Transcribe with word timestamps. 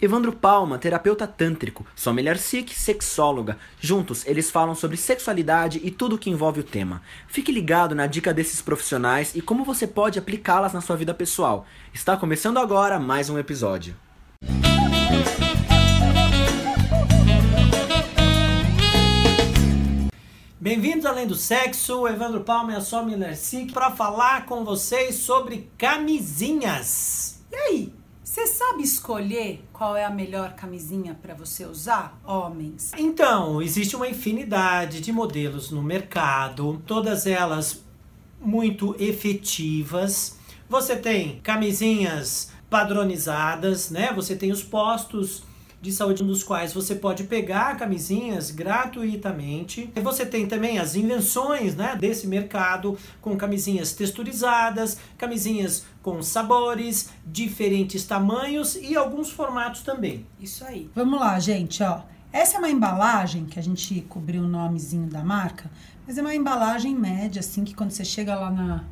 Evandro 0.00 0.32
Palma, 0.32 0.78
terapeuta 0.78 1.26
tântrico, 1.26 1.84
mulher 1.96 2.38
Sikh, 2.38 2.72
sexóloga. 2.72 3.58
Juntos, 3.80 4.24
eles 4.28 4.48
falam 4.48 4.72
sobre 4.76 4.96
sexualidade 4.96 5.80
e 5.82 5.90
tudo 5.90 6.16
que 6.16 6.30
envolve 6.30 6.60
o 6.60 6.64
tema. 6.64 7.02
Fique 7.26 7.50
ligado 7.50 7.96
na 7.96 8.06
dica 8.06 8.32
desses 8.32 8.62
profissionais 8.62 9.34
e 9.34 9.42
como 9.42 9.64
você 9.64 9.88
pode 9.88 10.16
aplicá-las 10.16 10.72
na 10.72 10.80
sua 10.80 10.94
vida 10.94 11.12
pessoal. 11.12 11.66
Está 11.92 12.16
começando 12.16 12.58
agora 12.58 13.00
mais 13.00 13.28
um 13.28 13.36
episódio. 13.40 13.96
Bem-vindos 20.60 21.06
além 21.06 21.26
do 21.26 21.34
sexo, 21.34 22.06
Evandro 22.06 22.42
Palma 22.42 22.72
e 22.72 22.76
a 22.76 22.80
mulher 23.02 23.34
Sikh 23.34 23.72
para 23.72 23.90
falar 23.90 24.46
com 24.46 24.64
vocês 24.64 25.16
sobre 25.16 25.68
camisinhas. 25.76 27.42
E 27.50 27.56
aí, 27.56 27.97
você 28.28 28.46
sabe 28.46 28.82
escolher 28.82 29.64
qual 29.72 29.96
é 29.96 30.04
a 30.04 30.10
melhor 30.10 30.52
camisinha 30.52 31.14
para 31.14 31.32
você 31.32 31.64
usar, 31.64 32.20
homens? 32.22 32.92
Então, 32.98 33.62
existe 33.62 33.96
uma 33.96 34.06
infinidade 34.06 35.00
de 35.00 35.10
modelos 35.10 35.70
no 35.70 35.82
mercado, 35.82 36.82
todas 36.86 37.26
elas 37.26 37.82
muito 38.38 38.94
efetivas. 38.98 40.38
Você 40.68 40.94
tem 40.94 41.40
camisinhas 41.40 42.52
padronizadas, 42.68 43.88
né? 43.90 44.12
Você 44.12 44.36
tem 44.36 44.52
os 44.52 44.62
postos 44.62 45.42
de 45.80 45.92
saúde 45.92 46.24
nos 46.24 46.42
quais 46.42 46.72
você 46.72 46.94
pode 46.94 47.24
pegar 47.24 47.76
camisinhas 47.76 48.50
gratuitamente. 48.50 49.90
E 49.94 50.00
você 50.00 50.26
tem 50.26 50.46
também 50.46 50.78
as 50.78 50.96
invenções 50.96 51.76
né, 51.76 51.96
desse 51.96 52.26
mercado 52.26 52.98
com 53.20 53.36
camisinhas 53.36 53.92
texturizadas, 53.92 54.98
camisinhas 55.16 55.86
com 56.02 56.22
sabores, 56.22 57.10
diferentes 57.24 58.04
tamanhos 58.04 58.74
e 58.76 58.96
alguns 58.96 59.30
formatos 59.30 59.82
também. 59.82 60.26
Isso 60.40 60.64
aí. 60.64 60.90
Vamos 60.94 61.20
lá, 61.20 61.38
gente, 61.38 61.82
ó. 61.82 62.02
Essa 62.32 62.56
é 62.56 62.58
uma 62.58 62.70
embalagem 62.70 63.46
que 63.46 63.58
a 63.58 63.62
gente 63.62 64.02
cobriu 64.02 64.42
o 64.42 64.48
nomezinho 64.48 65.08
da 65.08 65.24
marca, 65.24 65.70
mas 66.06 66.18
é 66.18 66.20
uma 66.20 66.34
embalagem 66.34 66.94
média, 66.94 67.40
assim, 67.40 67.64
que 67.64 67.74
quando 67.74 67.90
você 67.90 68.04
chega 68.04 68.34
lá 68.34 68.50
na, 68.50 68.84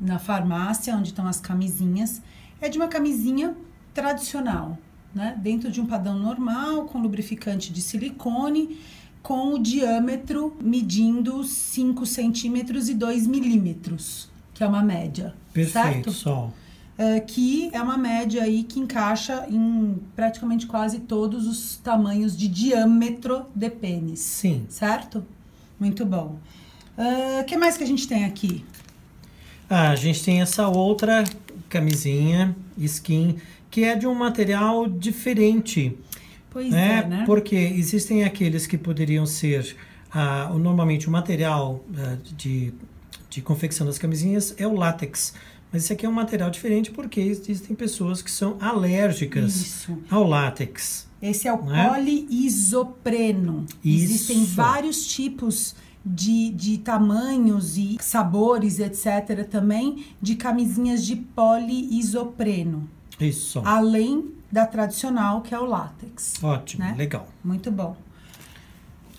na 0.00 0.18
farmácia, 0.18 0.94
onde 0.96 1.10
estão 1.10 1.26
as 1.26 1.40
camisinhas, 1.40 2.20
é 2.60 2.68
de 2.68 2.78
uma 2.78 2.88
camisinha 2.88 3.56
tradicional, 3.94 4.78
né? 5.14 5.38
Dentro 5.40 5.70
de 5.70 5.80
um 5.80 5.86
padrão 5.86 6.18
normal, 6.18 6.84
com 6.84 6.98
lubrificante 6.98 7.72
de 7.72 7.80
silicone, 7.80 8.78
com 9.22 9.54
o 9.54 9.58
diâmetro 9.58 10.56
medindo 10.60 11.44
5 11.44 12.04
centímetros 12.04 12.88
e 12.88 12.94
2 12.94 13.26
milímetros, 13.26 14.28
que 14.52 14.64
é 14.64 14.66
uma 14.66 14.82
média. 14.82 15.34
Perfeito, 15.52 15.72
certo? 15.72 16.12
Sol. 16.12 16.52
Uh, 16.98 17.24
que 17.26 17.70
é 17.72 17.80
uma 17.80 17.96
média 17.96 18.42
aí 18.42 18.64
que 18.64 18.78
encaixa 18.78 19.46
em 19.48 19.96
praticamente 20.14 20.66
quase 20.66 21.00
todos 21.00 21.46
os 21.46 21.76
tamanhos 21.76 22.36
de 22.36 22.48
diâmetro 22.48 23.46
de 23.54 23.70
pênis. 23.70 24.20
Sim. 24.20 24.66
Certo? 24.68 25.24
Muito 25.80 26.04
bom. 26.04 26.38
O 26.96 27.40
uh, 27.40 27.44
que 27.46 27.56
mais 27.56 27.76
que 27.76 27.84
a 27.84 27.86
gente 27.86 28.06
tem 28.06 28.24
aqui? 28.24 28.64
Ah, 29.70 29.90
a 29.90 29.96
gente 29.96 30.22
tem 30.22 30.42
essa 30.42 30.68
outra 30.68 31.24
camisinha 31.68 32.54
skin 32.76 33.36
que 33.72 33.84
é 33.84 33.96
de 33.96 34.06
um 34.06 34.14
material 34.14 34.86
diferente. 34.86 35.98
Pois 36.50 36.70
né? 36.70 36.98
é, 36.98 37.08
né? 37.08 37.22
Porque 37.24 37.56
existem 37.56 38.22
aqueles 38.22 38.66
que 38.66 38.76
poderiam 38.76 39.24
ser 39.24 39.74
ah, 40.12 40.52
normalmente 40.54 41.08
o 41.08 41.10
material 41.10 41.82
ah, 41.96 42.18
de, 42.36 42.74
de 43.30 43.40
confecção 43.40 43.86
das 43.86 43.96
camisinhas 43.96 44.54
é 44.58 44.66
o 44.66 44.74
látex. 44.74 45.32
Mas 45.72 45.84
esse 45.84 45.92
aqui 45.94 46.04
é 46.04 46.08
um 46.08 46.12
material 46.12 46.50
diferente 46.50 46.90
porque 46.90 47.18
existem 47.18 47.74
pessoas 47.74 48.20
que 48.20 48.30
são 48.30 48.58
alérgicas 48.60 49.56
Isso. 49.56 49.98
ao 50.10 50.28
látex. 50.28 51.08
Esse 51.22 51.48
é 51.48 51.54
o 51.54 51.64
né? 51.64 51.88
poliisopreno. 51.88 53.64
Isso. 53.82 54.04
Existem 54.04 54.44
vários 54.44 55.06
tipos 55.06 55.74
de, 56.04 56.50
de 56.50 56.76
tamanhos 56.76 57.78
e 57.78 57.96
sabores, 58.02 58.80
etc., 58.80 59.48
também, 59.50 60.04
de 60.20 60.34
camisinhas 60.34 61.06
de 61.06 61.16
poliisopreno. 61.16 62.86
Isso. 63.22 63.62
Além 63.64 64.32
da 64.50 64.66
tradicional, 64.66 65.40
que 65.40 65.54
é 65.54 65.58
o 65.58 65.64
látex. 65.64 66.34
Ótimo, 66.42 66.84
né? 66.84 66.94
legal. 66.96 67.26
Muito 67.42 67.70
bom. 67.70 67.96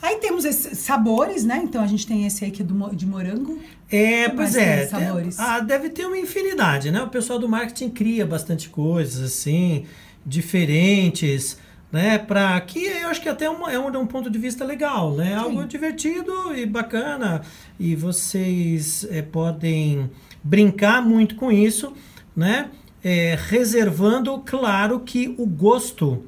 Aí 0.04 0.18
temos 0.18 0.44
esses 0.44 0.80
sabores, 0.80 1.46
né? 1.46 1.62
Então 1.64 1.82
a 1.82 1.88
gente 1.88 2.06
tem 2.06 2.26
esse 2.26 2.44
aí 2.44 2.52
que 2.52 2.62
é 2.62 2.66
do, 2.66 2.94
de 2.94 3.06
morango. 3.06 3.58
É, 3.90 4.28
pois 4.28 4.54
é. 4.54 4.86
Sabores? 4.86 5.40
Ah, 5.40 5.62
deve 5.62 5.90
ter 5.90 6.06
uma 6.06 6.18
infinidade, 6.18 6.92
né? 6.92 7.02
O 7.02 7.08
pessoal 7.08 7.40
do 7.40 7.48
marketing 7.48 7.90
cria 7.90 8.26
bastante 8.26 8.68
coisas 8.68 9.24
assim, 9.24 9.86
diferentes, 10.26 11.58
né? 11.90 12.18
Para 12.18 12.60
que 12.60 12.84
eu 12.84 13.08
acho 13.08 13.22
que 13.22 13.30
até 13.30 13.50
um, 13.50 13.66
é 13.70 13.80
um, 13.80 13.88
um 13.98 14.06
ponto 14.06 14.30
de 14.30 14.38
vista 14.38 14.66
legal, 14.66 15.16
né? 15.16 15.30
Sim. 15.30 15.36
Algo 15.36 15.66
divertido 15.66 16.54
e 16.54 16.66
bacana. 16.66 17.42
E 17.80 17.96
vocês 17.96 19.08
é, 19.10 19.22
podem 19.22 20.12
brincar 20.44 21.02
muito 21.02 21.36
com 21.36 21.50
isso, 21.50 21.94
né? 22.36 22.70
É, 23.04 23.38
reservando, 23.50 24.38
claro, 24.46 25.00
que 25.02 25.36
o 25.38 25.46
gosto, 25.46 26.24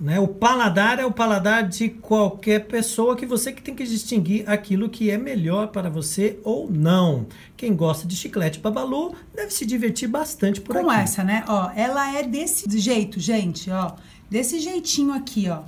né, 0.00 0.20
o 0.20 0.28
paladar 0.28 0.98
é 0.98 1.04
o 1.04 1.10
paladar 1.10 1.68
de 1.68 1.88
qualquer 1.88 2.66
pessoa 2.66 3.16
que 3.16 3.26
você 3.26 3.52
que 3.52 3.62
tem 3.62 3.74
que 3.74 3.84
distinguir 3.84 4.48
aquilo 4.48 4.88
que 4.88 5.10
é 5.10 5.18
melhor 5.18 5.68
para 5.68 5.90
você 5.90 6.38
ou 6.44 6.70
não. 6.70 7.26
Quem 7.56 7.74
gosta 7.74 8.06
de 8.06 8.14
chiclete 8.14 8.60
babalu 8.60 9.14
deve 9.34 9.50
se 9.50 9.66
divertir 9.66 10.08
bastante 10.08 10.60
por 10.60 10.76
Com 10.76 10.90
aqui. 10.90 11.00
essa, 11.00 11.24
né? 11.24 11.44
Ó, 11.48 11.70
ela 11.74 12.16
é 12.16 12.22
desse 12.22 12.66
jeito, 12.78 13.18
gente, 13.18 13.70
ó. 13.70 13.92
Desse 14.30 14.60
jeitinho 14.60 15.12
aqui, 15.12 15.48
ó. 15.48 15.62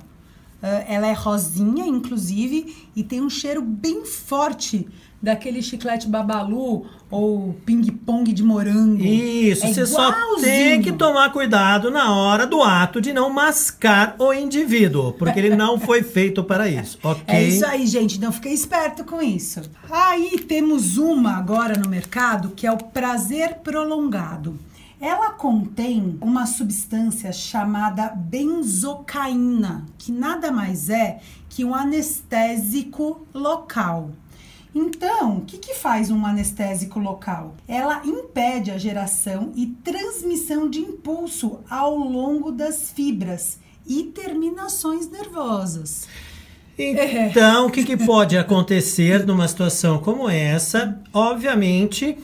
Uh, 0.61 0.83
ela 0.87 1.07
é 1.07 1.13
rosinha, 1.13 1.85
inclusive, 1.85 2.75
e 2.95 3.03
tem 3.03 3.21
um 3.21 3.29
cheiro 3.29 3.61
bem 3.61 4.05
forte 4.05 4.87
daquele 5.21 5.61
chiclete 5.61 6.07
babalu 6.07 6.85
ou 7.09 7.55
ping-pong 7.65 8.31
de 8.31 8.43
morango. 8.43 9.03
Isso, 9.03 9.65
é 9.65 9.73
você 9.73 9.85
só 9.85 10.11
tem 10.39 10.81
que 10.81 10.91
tomar 10.91 11.31
cuidado 11.31 11.89
na 11.89 12.13
hora 12.13 12.45
do 12.45 12.61
ato 12.61 13.01
de 13.01 13.13
não 13.13 13.29
mascar 13.29 14.15
o 14.19 14.33
indivíduo, 14.33 15.13
porque 15.13 15.39
ele 15.39 15.55
não 15.55 15.79
foi 15.79 16.01
feito 16.03 16.43
para 16.43 16.67
isso, 16.67 16.99
ok? 17.01 17.23
É 17.27 17.43
isso 17.43 17.65
aí, 17.65 17.87
gente, 17.87 18.17
então 18.17 18.31
fiquei 18.31 18.53
esperto 18.53 19.03
com 19.03 19.21
isso. 19.21 19.61
Aí 19.89 20.39
temos 20.47 20.97
uma 20.97 21.37
agora 21.37 21.77
no 21.77 21.89
mercado 21.89 22.51
que 22.55 22.67
é 22.67 22.71
o 22.71 22.77
prazer 22.77 23.55
prolongado. 23.63 24.59
Ela 24.99 25.31
contém 25.31 26.17
uma 26.19 26.47
substância 26.47 27.31
chamada 27.31 28.09
benzocaína, 28.09 29.85
que 29.97 30.11
nada 30.11 30.51
mais 30.51 30.89
é 30.89 31.19
que 31.49 31.63
um 31.63 31.75
anestésico 31.75 33.25
local. 33.33 34.11
Então, 34.73 35.37
o 35.37 35.41
que, 35.41 35.57
que 35.57 35.75
faz 35.75 36.11
um 36.11 36.25
anestésico 36.25 36.99
local? 36.99 37.55
Ela 37.67 38.01
impede 38.05 38.71
a 38.71 38.77
geração 38.77 39.51
e 39.55 39.67
transmissão 39.83 40.69
de 40.69 40.79
impulso 40.79 41.59
ao 41.69 41.95
longo 41.95 42.51
das 42.51 42.91
fibras 42.91 43.59
e 43.85 44.03
terminações 44.03 45.09
nervosas. 45.09 46.07
Então, 46.77 47.67
o 47.67 47.71
que, 47.71 47.83
que 47.83 47.97
pode 47.97 48.37
acontecer 48.37 49.25
numa 49.25 49.47
situação 49.47 49.97
como 49.97 50.29
essa? 50.29 51.01
Obviamente 51.11 52.15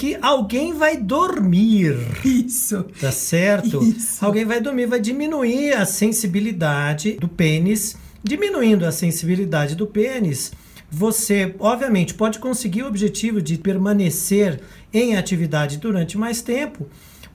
que 0.00 0.16
alguém 0.22 0.72
vai 0.72 0.96
dormir. 0.96 1.94
Isso. 2.24 2.84
Tá 2.98 3.12
certo? 3.12 3.84
Isso. 3.84 4.24
Alguém 4.24 4.46
vai 4.46 4.58
dormir, 4.58 4.86
vai 4.86 4.98
diminuir 4.98 5.74
a 5.74 5.84
sensibilidade 5.84 7.18
do 7.18 7.28
pênis. 7.28 7.98
Diminuindo 8.24 8.86
a 8.86 8.92
sensibilidade 8.92 9.74
do 9.74 9.86
pênis, 9.86 10.52
você, 10.90 11.54
obviamente, 11.58 12.14
pode 12.14 12.38
conseguir 12.38 12.82
o 12.82 12.86
objetivo 12.86 13.42
de 13.42 13.58
permanecer 13.58 14.62
em 14.90 15.18
atividade 15.18 15.76
durante 15.76 16.16
mais 16.16 16.40
tempo, 16.40 16.88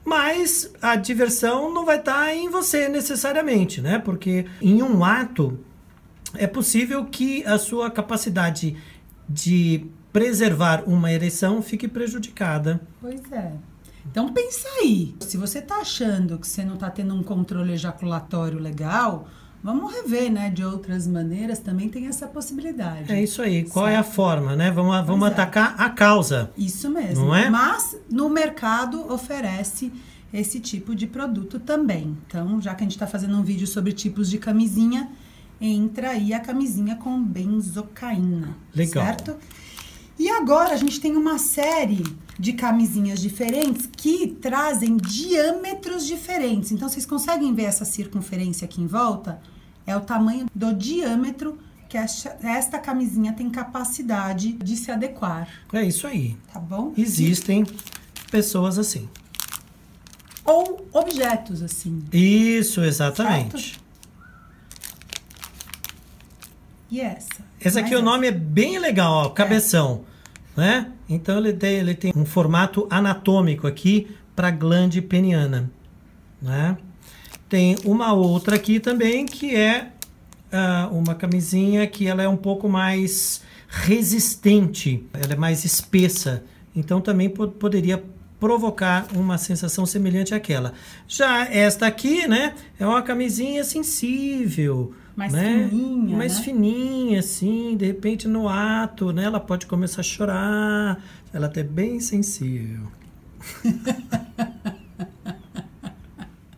mas 0.04 0.68
a 0.82 0.96
diversão 0.96 1.72
não 1.72 1.84
vai 1.84 1.98
estar 1.98 2.34
em 2.34 2.50
você 2.50 2.88
necessariamente, 2.88 3.80
né? 3.80 4.00
Porque 4.00 4.44
em 4.60 4.82
um 4.82 5.04
ato 5.04 5.56
é 6.34 6.48
possível 6.48 7.04
que 7.04 7.44
a 7.44 7.58
sua 7.58 7.92
capacidade 7.92 8.76
de 9.28 9.86
preservar 10.16 10.82
uma 10.86 11.12
ereção 11.12 11.60
fique 11.60 11.86
prejudicada. 11.86 12.80
Pois 13.02 13.20
é. 13.30 13.52
Então 14.10 14.32
pensa 14.32 14.66
aí, 14.80 15.14
se 15.20 15.36
você 15.36 15.58
está 15.58 15.76
achando 15.76 16.38
que 16.38 16.46
você 16.46 16.64
não 16.64 16.72
está 16.74 16.88
tendo 16.88 17.14
um 17.14 17.22
controle 17.22 17.74
ejaculatório 17.74 18.58
legal, 18.58 19.28
Vamos 19.64 19.92
rever, 19.92 20.30
né? 20.30 20.48
De 20.48 20.62
outras 20.64 21.08
maneiras 21.08 21.58
também 21.58 21.88
tem 21.88 22.06
essa 22.06 22.28
possibilidade. 22.28 23.10
É 23.10 23.20
isso 23.20 23.42
aí. 23.42 23.64
Qual 23.64 23.86
certo? 23.86 23.96
é 23.96 23.98
a 23.98 24.04
forma, 24.04 24.54
né? 24.54 24.70
Vamos, 24.70 25.04
vamos 25.04 25.26
é. 25.26 25.32
atacar 25.32 25.74
a 25.76 25.90
causa. 25.90 26.52
Isso 26.56 26.88
mesmo. 26.88 27.24
Não 27.24 27.34
é? 27.34 27.50
Mas 27.50 27.96
no 28.08 28.28
mercado 28.28 29.12
oferece 29.12 29.90
esse 30.32 30.60
tipo 30.60 30.94
de 30.94 31.08
produto 31.08 31.58
também. 31.58 32.16
Então, 32.28 32.62
já 32.62 32.76
que 32.76 32.82
a 32.82 32.84
gente 32.84 32.92
está 32.92 33.08
fazendo 33.08 33.36
um 33.36 33.42
vídeo 33.42 33.66
sobre 33.66 33.92
tipos 33.92 34.30
de 34.30 34.38
camisinha, 34.38 35.10
entra 35.60 36.10
aí 36.10 36.32
a 36.32 36.38
camisinha 36.38 36.94
com 36.94 37.20
benzocaína. 37.20 38.56
Legal. 38.72 39.04
Certo? 39.04 39.36
E 40.18 40.28
agora 40.30 40.72
a 40.72 40.76
gente 40.76 41.00
tem 41.00 41.16
uma 41.16 41.38
série 41.38 42.02
de 42.38 42.52
camisinhas 42.52 43.20
diferentes 43.20 43.88
que 43.96 44.26
trazem 44.26 44.96
diâmetros 44.96 46.06
diferentes. 46.06 46.72
Então, 46.72 46.88
vocês 46.88 47.06
conseguem 47.06 47.54
ver 47.54 47.64
essa 47.64 47.84
circunferência 47.84 48.64
aqui 48.64 48.80
em 48.80 48.86
volta? 48.86 49.40
É 49.86 49.96
o 49.96 50.00
tamanho 50.00 50.46
do 50.54 50.74
diâmetro 50.74 51.58
que 51.88 51.96
esta, 51.96 52.78
camisinha 52.78 53.32
tem 53.32 53.48
capacidade 53.48 54.52
de 54.52 54.76
se 54.76 54.90
adequar. 54.90 55.48
É 55.72 55.82
isso 55.82 56.06
aí. 56.06 56.36
Tá 56.52 56.58
bom? 56.58 56.92
Existem 56.96 57.64
pessoas 58.30 58.78
assim. 58.78 59.08
Ou 60.44 60.86
objetos 60.92 61.62
assim. 61.62 62.02
Isso, 62.12 62.82
exatamente. 62.82 63.70
Certo? 63.70 63.85
E 66.90 67.00
essa? 67.00 67.44
Esse 67.60 67.78
aqui 67.78 67.94
o 67.94 68.02
nome 68.02 68.28
é 68.28 68.30
bem 68.30 68.78
legal, 68.78 69.12
ó, 69.12 69.28
cabeção, 69.30 70.04
né? 70.56 70.92
Então 71.08 71.38
ele 71.38 71.52
tem, 71.52 71.74
ele 71.76 71.94
tem 71.94 72.12
um 72.14 72.24
formato 72.24 72.86
anatômico 72.90 73.66
aqui 73.66 74.08
para 74.34 74.50
glande 74.50 75.00
peniana, 75.02 75.70
né? 76.40 76.76
Tem 77.48 77.76
uma 77.84 78.12
outra 78.12 78.56
aqui 78.56 78.78
também 78.80 79.24
que 79.26 79.54
é 79.54 79.90
ah, 80.52 80.88
uma 80.92 81.14
camisinha 81.14 81.86
que 81.86 82.06
ela 82.06 82.22
é 82.22 82.28
um 82.28 82.36
pouco 82.36 82.68
mais 82.68 83.42
resistente, 83.68 85.04
ela 85.12 85.32
é 85.32 85.36
mais 85.36 85.64
espessa, 85.64 86.44
então 86.74 87.00
também 87.00 87.28
po- 87.28 87.48
poderia 87.48 88.02
provocar 88.38 89.06
uma 89.14 89.38
sensação 89.38 89.86
semelhante 89.86 90.34
àquela. 90.34 90.72
Já 91.08 91.46
esta 91.50 91.86
aqui, 91.86 92.26
né, 92.28 92.54
é 92.78 92.86
uma 92.86 93.02
camisinha 93.02 93.64
sensível, 93.64 94.94
Mais 95.16 95.32
né? 95.32 95.68
fininha, 95.70 96.16
mais 96.16 96.36
né? 96.36 96.44
fininha, 96.44 97.18
assim, 97.20 97.74
de 97.74 97.86
repente 97.86 98.28
no 98.28 98.48
ato, 98.48 99.12
né, 99.12 99.24
ela 99.24 99.40
pode 99.40 99.64
começar 99.66 100.02
a 100.02 100.04
chorar, 100.04 101.02
ela 101.32 101.46
até 101.46 101.62
bem 101.62 101.98
sensível. 102.00 102.86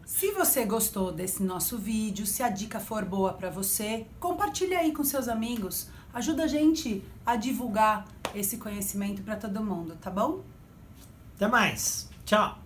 Se 0.04 0.32
você 0.32 0.64
gostou 0.64 1.12
desse 1.12 1.44
nosso 1.44 1.78
vídeo, 1.78 2.26
se 2.26 2.42
a 2.42 2.48
dica 2.48 2.80
for 2.80 3.04
boa 3.04 3.32
para 3.32 3.50
você, 3.50 4.04
compartilha 4.18 4.80
aí 4.80 4.92
com 4.92 5.04
seus 5.04 5.28
amigos. 5.28 5.88
Ajuda 6.12 6.42
a 6.42 6.46
gente 6.48 7.04
a 7.24 7.36
divulgar 7.36 8.04
esse 8.34 8.56
conhecimento 8.56 9.22
para 9.22 9.36
todo 9.36 9.62
mundo, 9.62 9.96
tá 10.00 10.10
bom? 10.10 10.42
Até 11.36 11.46
mais. 11.46 12.10
Tchau. 12.24 12.58